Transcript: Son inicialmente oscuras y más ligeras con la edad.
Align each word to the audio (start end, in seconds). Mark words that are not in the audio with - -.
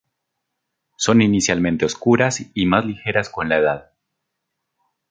Son 0.95 1.21
inicialmente 1.21 1.85
oscuras 1.85 2.47
y 2.55 2.65
más 2.65 2.85
ligeras 2.87 3.29
con 3.29 3.49
la 3.49 3.59
edad. 3.59 3.91